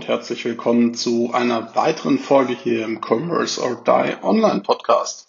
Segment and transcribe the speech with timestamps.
[0.00, 5.26] Und herzlich willkommen zu einer weiteren Folge hier im Commerce or Die Online Podcast.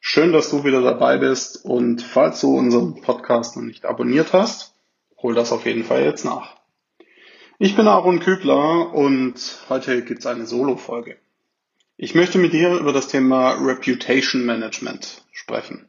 [0.00, 4.72] Schön, dass du wieder dabei bist und falls du unseren Podcast noch nicht abonniert hast,
[5.18, 6.56] hol das auf jeden Fall jetzt nach.
[7.58, 9.34] Ich bin Aaron Kübler und
[9.68, 11.18] heute gibt es eine Solo-Folge.
[11.98, 15.86] Ich möchte mit dir über das Thema Reputation Management sprechen.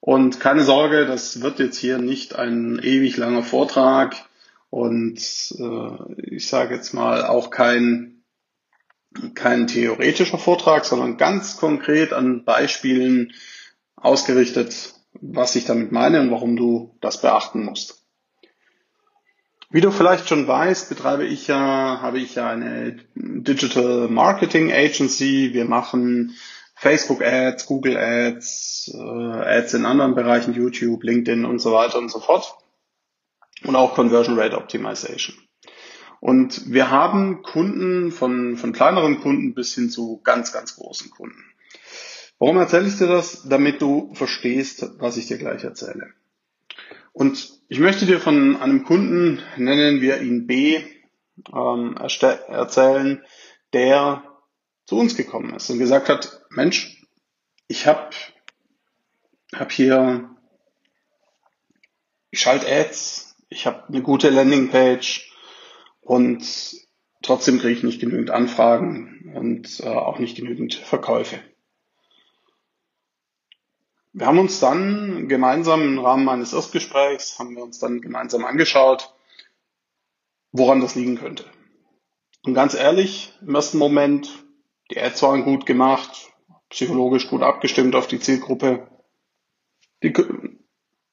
[0.00, 4.16] Und keine Sorge, das wird jetzt hier nicht ein ewig langer Vortrag
[4.74, 5.20] und
[5.60, 8.24] äh, ich sage jetzt mal auch kein,
[9.36, 13.32] kein theoretischer Vortrag, sondern ganz konkret an Beispielen
[13.94, 18.02] ausgerichtet, was ich damit meine und warum du das beachten musst.
[19.70, 25.50] Wie du vielleicht schon weißt, betreibe ich ja, habe ich ja eine Digital Marketing Agency.
[25.52, 26.34] Wir machen
[26.74, 32.10] Facebook Ads, Google Ads, äh, Ads in anderen Bereichen, YouTube, LinkedIn und so weiter und
[32.10, 32.56] so fort
[33.62, 35.36] und auch Conversion Rate Optimization.
[36.20, 41.44] Und wir haben Kunden von, von kleineren Kunden bis hin zu ganz, ganz großen Kunden.
[42.38, 43.46] Warum erzähle ich dir das?
[43.48, 46.14] Damit du verstehst, was ich dir gleich erzähle.
[47.12, 50.82] Und ich möchte dir von einem Kunden, nennen wir ihn B,
[51.54, 53.22] ähm, erzählen,
[53.72, 54.24] der
[54.86, 57.02] zu uns gekommen ist und gesagt hat, Mensch,
[57.68, 58.10] ich habe
[59.54, 60.30] hab hier,
[62.30, 65.32] ich schalte Ads, ich habe eine gute Landingpage
[66.00, 66.44] und
[67.22, 71.40] trotzdem kriege ich nicht genügend Anfragen und äh, auch nicht genügend Verkäufe.
[74.12, 79.14] Wir haben uns dann gemeinsam im Rahmen meines Erstgesprächs, haben wir uns dann gemeinsam angeschaut,
[80.52, 81.44] woran das liegen könnte.
[82.44, 84.44] Und ganz ehrlich, im ersten Moment,
[84.90, 86.32] die Ads waren gut gemacht,
[86.70, 88.88] psychologisch gut abgestimmt auf die Zielgruppe.
[90.02, 90.12] Die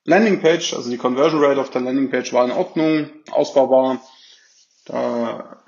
[0.04, 4.02] Landingpage, also die Conversion Rate auf der Landingpage war in Ordnung, ausbaubar.
[4.86, 5.62] Da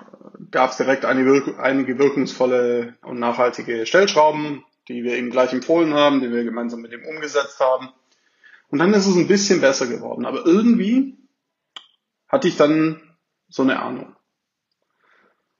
[0.50, 6.20] gab es direkt einige, einige wirkungsvolle und nachhaltige Stellschrauben, die wir ihm gleich empfohlen haben,
[6.20, 7.90] die wir gemeinsam mit ihm umgesetzt haben.
[8.70, 10.26] Und dann ist es ein bisschen besser geworden.
[10.26, 11.16] Aber irgendwie
[12.26, 13.00] hatte ich dann
[13.48, 14.16] so eine Ahnung.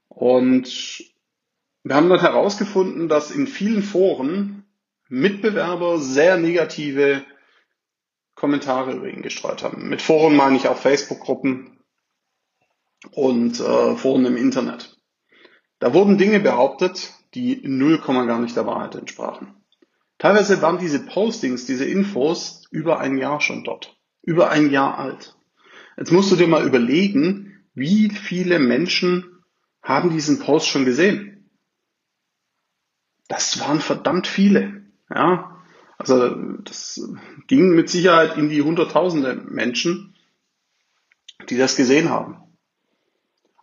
[0.09, 1.05] Und
[1.85, 4.65] wir haben dann herausgefunden, dass in vielen Foren
[5.09, 7.23] Mitbewerber sehr negative
[8.35, 9.89] Kommentare über ihn gestreut haben.
[9.89, 11.79] Mit Foren meine ich auch Facebook-Gruppen
[13.13, 14.97] und äh, Foren im Internet.
[15.79, 19.55] Da wurden Dinge behauptet, die 0, gar nicht der Wahrheit entsprachen.
[20.19, 23.97] Teilweise waren diese Postings, diese Infos über ein Jahr schon dort.
[24.23, 25.37] Über ein Jahr alt.
[25.97, 29.43] Jetzt musst du dir mal überlegen, wie viele Menschen
[29.83, 31.51] haben diesen Post schon gesehen.
[33.29, 34.87] Das waren verdammt viele.
[35.11, 35.54] Ja,
[35.99, 36.31] also
[36.65, 37.01] das
[37.47, 40.15] ging mit Sicherheit in die Hunderttausende Menschen,
[41.49, 42.43] die das gesehen haben.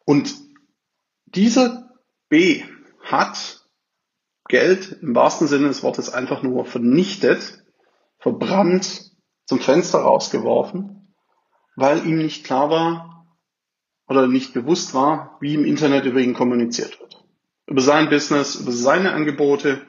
[0.05, 0.35] Und
[1.25, 1.89] dieser
[2.29, 2.63] B
[3.03, 3.65] hat
[4.47, 7.63] Geld im wahrsten Sinne des Wortes einfach nur vernichtet,
[8.19, 9.11] verbrannt,
[9.45, 11.13] zum Fenster rausgeworfen,
[11.75, 13.27] weil ihm nicht klar war
[14.07, 17.23] oder nicht bewusst war, wie im Internet über ihn kommuniziert wird.
[17.65, 19.85] Über sein Business, über seine Angebote.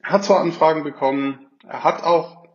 [0.00, 2.48] Er hat zwar Anfragen bekommen, er hat auch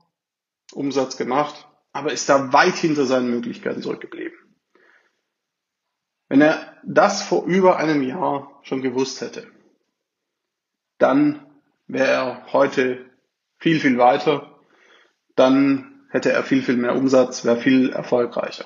[0.74, 4.38] Umsatz gemacht, aber ist da weit hinter seinen Möglichkeiten zurückgeblieben.
[6.29, 9.47] Wenn er das vor über einem Jahr schon gewusst hätte,
[10.97, 11.46] dann
[11.85, 13.06] wäre er heute
[13.57, 14.57] viel, viel weiter,
[15.35, 18.66] dann hätte er viel, viel mehr Umsatz, wäre viel erfolgreicher.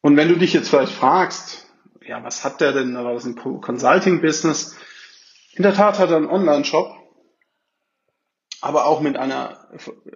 [0.00, 1.66] Und wenn du dich jetzt vielleicht fragst,
[2.00, 4.76] ja, was hat der denn, war das ein Consulting-Business?
[5.52, 6.99] In der Tat hat er einen Online-Shop,
[8.60, 9.68] aber auch mit einer,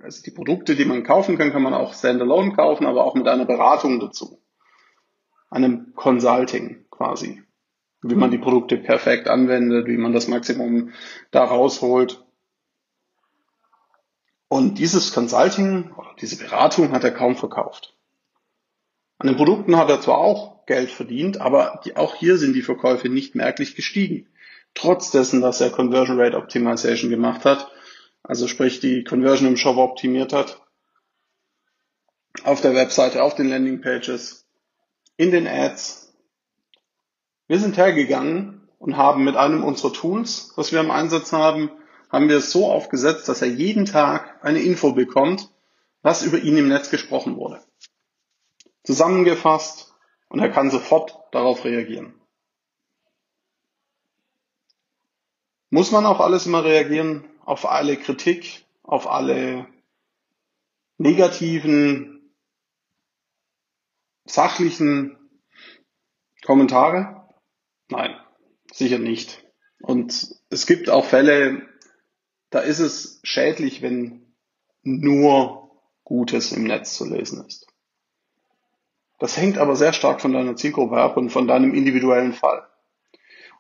[0.02, 3.26] also die Produkte, die man kaufen kann, kann man auch standalone kaufen, aber auch mit
[3.26, 4.41] einer Beratung dazu.
[5.50, 7.43] Einem Consulting quasi.
[8.02, 10.93] Wie man die Produkte perfekt anwendet, wie man das Maximum
[11.31, 12.23] da rausholt.
[14.49, 17.94] Und dieses Consulting diese Beratung hat er kaum verkauft.
[19.19, 22.62] An den Produkten hat er zwar auch Geld verdient, aber die, auch hier sind die
[22.62, 24.29] Verkäufe nicht merklich gestiegen.
[24.75, 27.70] Trotz dessen, dass er Conversion Rate Optimization gemacht hat
[28.25, 30.61] also sprich die Conversion im Shop optimiert hat,
[32.43, 34.47] auf der Webseite, auf den Landingpages,
[35.17, 36.12] in den Ads.
[37.47, 41.71] Wir sind hergegangen und haben mit einem unserer Tools, was wir im Einsatz haben,
[42.11, 45.50] haben wir es so aufgesetzt, dass er jeden Tag eine Info bekommt,
[46.03, 47.62] was über ihn im Netz gesprochen wurde.
[48.85, 49.94] Zusammengefasst
[50.29, 52.15] und er kann sofort darauf reagieren.
[55.71, 57.25] Muss man auf alles immer reagieren?
[57.44, 59.67] Auf alle Kritik, auf alle
[60.99, 62.35] negativen,
[64.25, 65.19] sachlichen
[66.44, 67.29] Kommentare?
[67.88, 68.17] Nein,
[68.73, 69.44] sicher nicht.
[69.81, 71.69] Und es gibt auch Fälle,
[72.50, 74.35] da ist es schädlich, wenn
[74.82, 75.70] nur
[76.05, 77.67] Gutes im Netz zu lesen ist.
[79.19, 82.67] Das hängt aber sehr stark von deiner Zielgruppe ab und von deinem individuellen Fall.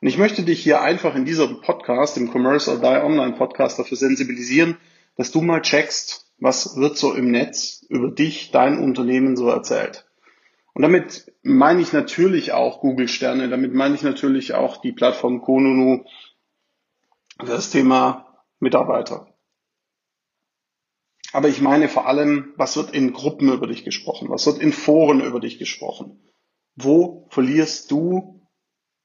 [0.00, 3.78] Und ich möchte dich hier einfach in diesem Podcast, im Commerce or Die Online Podcast
[3.78, 4.76] dafür sensibilisieren,
[5.16, 10.06] dass du mal checkst, was wird so im Netz über dich, dein Unternehmen so erzählt.
[10.74, 15.40] Und damit meine ich natürlich auch Google Sterne, damit meine ich natürlich auch die Plattform
[15.40, 16.04] Konunu,
[17.38, 19.28] das Thema Mitarbeiter.
[21.32, 24.28] Aber ich meine vor allem, was wird in Gruppen über dich gesprochen?
[24.30, 26.20] Was wird in Foren über dich gesprochen?
[26.76, 28.43] Wo verlierst du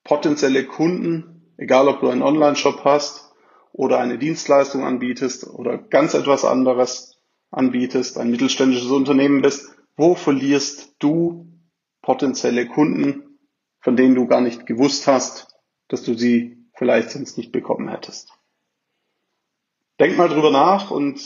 [0.09, 3.31] potenzielle Kunden, egal ob du einen Online-Shop hast
[3.71, 7.21] oder eine Dienstleistung anbietest oder ganz etwas anderes
[7.51, 11.53] anbietest, ein mittelständisches Unternehmen bist, wo verlierst du
[12.01, 13.38] potenzielle Kunden,
[13.81, 15.56] von denen du gar nicht gewusst hast,
[15.89, 18.33] dass du sie vielleicht sonst nicht bekommen hättest.
[20.00, 21.21] Denk mal drüber nach und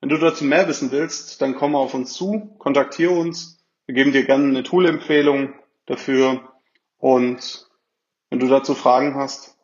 [0.00, 4.12] wenn du dazu mehr wissen willst, dann komm auf uns zu, kontaktiere uns, wir geben
[4.12, 5.54] dir gerne eine Tool-Empfehlung
[5.86, 6.52] dafür
[6.98, 7.65] und
[8.30, 9.56] wenn du dazu Fragen hast,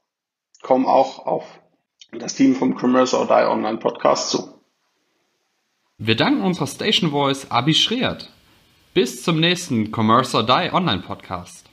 [0.62, 1.44] komm auch auf
[2.12, 4.60] das Team vom Commerce or Die Online Podcast zu.
[5.98, 8.30] Wir danken unserer Station Voice Abi Schreert.
[8.94, 11.71] Bis zum nächsten Commerce or Die Online Podcast.